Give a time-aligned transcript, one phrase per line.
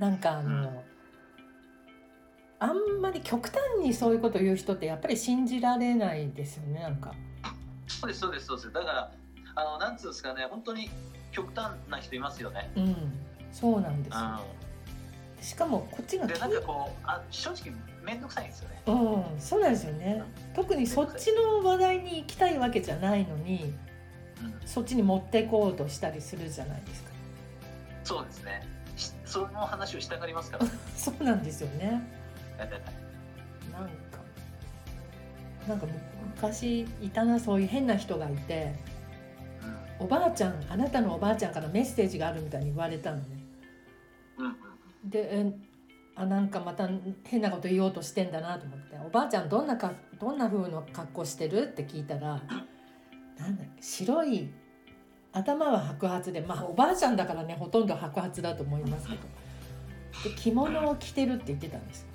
[0.00, 0.82] なんかあの、
[2.58, 7.14] あんまり極端にそういうことを言う人ってやっぱり信じられないですよねなんか。
[7.86, 9.12] そうですそうですそうですだから
[9.56, 10.88] あのなんつうんですかね本当に
[11.32, 12.70] 極端な人いますよね。
[12.76, 12.96] うん、
[13.52, 14.20] そうなんですよ。
[15.40, 17.72] うしかもこっちがん、でなんかこうあ正直
[18.02, 18.82] 面倒くさいんですよね。
[18.86, 20.22] うん、そうなんですよね。
[20.54, 23.74] 特にそっちの話題に行きたいわけじゃないのに、
[24.42, 27.10] うん、そっちに持ってこうとしたりするじゃないですか。
[28.04, 28.79] そうですね。
[29.30, 30.70] しその話をしたがりますから、ね。
[30.96, 32.02] そうなんですよね。
[32.58, 32.68] なん
[33.88, 33.94] か、
[35.68, 35.86] なんか
[36.36, 38.74] 昔いたなそういう変な人がいて、
[39.62, 43.24] うんおばあちゃん、あなたのおばあちゃんからメッセージがあるみたいに言われたのね。
[44.38, 44.54] うんうん
[45.10, 45.70] で、え
[46.20, 46.88] あなんかまた
[47.24, 52.42] 変なこと言おうとしてんだなと思って「おばあちゃんどんなかどんな風の格好してる?」って聞いたら
[53.38, 54.50] なんだ白い
[55.32, 59.20] 頭は白髪でまあおばあちゃんだからねほとんど白髪だと思いますけど
[60.24, 62.06] で着物を着てるって言ってたんです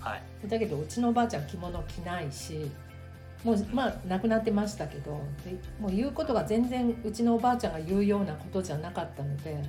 [0.00, 0.48] はい。
[0.48, 2.70] だけどうちのおばあちゃん着物着ないし
[3.44, 9.62] もうまあ亡くなってましたけどでもう言うことが全然うちのおばあちゃんが言うようなことじゃなかったので。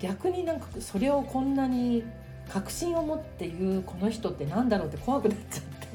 [0.00, 2.04] 逆になんかそれをこんなに
[2.48, 5.88] 確信を持って言うこの人ってなんだろうって怖くなっちゃって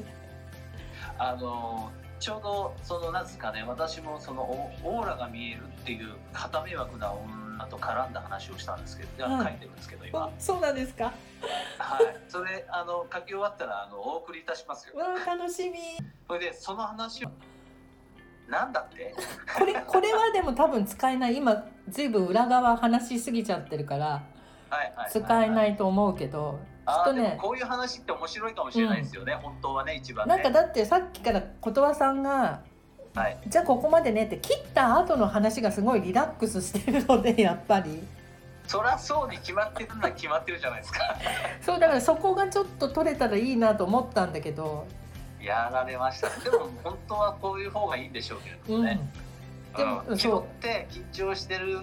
[1.18, 9.44] あのちょうどそのなんですかね私もそのオオーラが見えるっていう片迷惑な女と絡んだ話をしたんですけど、はい。
[9.44, 11.12] 書いてるんですけど今、あそうなんですか？
[11.78, 14.96] はい、それあの書き終わったらあのお送りいたしますよ。
[14.96, 15.78] わあ楽しみ。
[16.26, 17.30] それでその話を
[18.48, 19.14] なんだって？
[19.58, 21.36] これこれはでも多分使えない。
[21.36, 24.06] 今ずいぶん裏側話しすぎちゃってるから
[24.70, 27.38] はいはい使えないいと思うけどあーでもとね。
[27.40, 30.34] こういう話って面白いかもしれないですよね、本当はね一番ね。
[30.34, 32.62] なんかだってさっきからことわさんが
[33.14, 33.38] はい。
[33.48, 38.06] じゃあここまでねって切った後の話がすごいリラックスしてるので やっぱり。
[38.66, 41.16] そりゃそうに決まってるのは決まってるじゃないですか。
[41.62, 44.86] そうだからそこがちょっと取れたらいいなと思ったんだけど、
[45.40, 46.28] やられました。
[46.28, 48.82] でも本当はこういう方がいいんでしょうけれどうん。
[48.82, 49.00] もね、
[49.76, 50.18] でもうん、そう。
[50.18, 51.80] 気負って緊張してる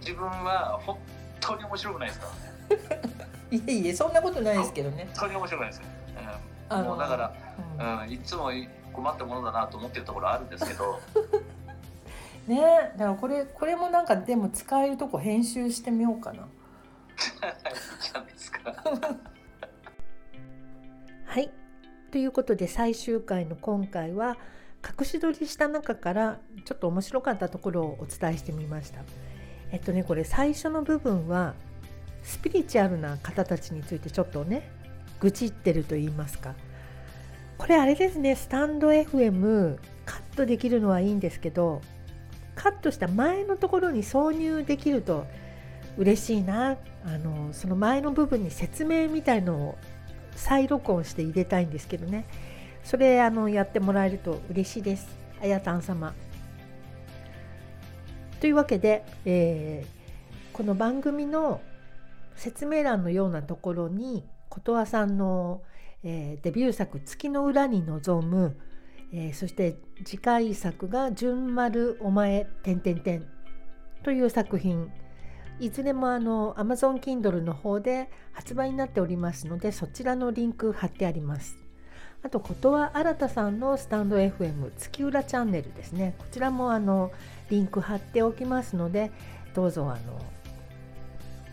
[0.00, 0.98] 自分は本
[1.40, 2.26] 当に面白くないですか
[2.70, 3.13] らね
[3.50, 5.08] いえいえそんなことないですけどね。
[5.16, 5.84] 本当に面白くないですよ、
[6.68, 7.32] あのうん、もうだから、
[7.78, 8.50] うんうん、いつも
[8.92, 11.00] 困ったものだなと思ってるところあるんですけど
[12.46, 16.48] ねだからこれこれもなんかでも使えるとこ編集してみようかな。
[21.26, 21.50] はい
[22.10, 24.36] ということで最終回の今回は
[24.98, 29.00] 隠し撮りした中からちょっと面白かったところをお伝えしてみました。
[29.72, 31.54] えっとねこれ最初の部分は
[32.24, 34.68] スピリチュアルな方たちについてちょっとね
[35.20, 36.54] 愚痴ってると言いますか。
[37.56, 41.80] これあれですねスタンド FM カットできるのはいいんですけど
[42.56, 45.26] カットした前のところに挿入できると
[45.96, 46.76] 嬉しいな。
[47.06, 49.78] あのその前の部分に説明みたいのを
[50.34, 52.24] 再録音して入れたいんですけどね。
[52.82, 55.06] それあのやってもらえると嬉しいです。
[55.42, 56.14] あやたん様。
[58.40, 60.04] というわけで、えー
[60.54, 61.60] この番組の
[62.36, 65.62] 説明欄のようなところにことわさんの、
[66.02, 68.56] えーデビュー作「月の裏に臨む」
[69.12, 73.26] えーそして次回作が「純丸お前点点点」
[74.02, 74.90] という作品
[75.60, 81.64] いずれもあの Amazon Kindle の方で発売になっておりますのでそちらのリンク貼ってあります。
[82.24, 87.12] あとことは新さんのスタンド FM 月浦チャンネルですねこちらもあの
[87.50, 89.10] リンク貼っておきますので
[89.54, 90.18] どうぞあの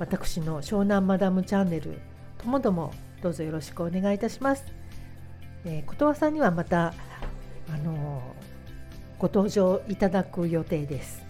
[0.01, 1.99] 私の湘南マダムチャンネル
[2.39, 2.91] ともども
[3.21, 4.65] どうぞよろしくお願いいたします。
[5.63, 6.95] えー、ことわさんにはまた
[7.71, 8.23] あの
[9.19, 11.23] ご登場いただく予定です。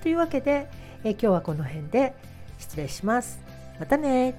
[0.00, 0.68] というわけで、
[1.02, 2.14] えー今日はこの辺で
[2.56, 3.40] 失礼します。
[3.80, 4.36] またね